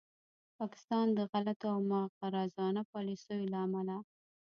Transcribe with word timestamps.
پاکستان 0.59 1.05
د 1.17 1.19
غلطو 1.31 1.67
او 1.73 1.79
مغرضانه 1.91 2.81
پالیسیو 2.91 3.49
له 3.53 3.57
امله 3.67 3.97